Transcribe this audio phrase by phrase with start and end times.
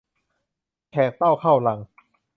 [0.91, 1.79] แขกเต้าเข้ารัง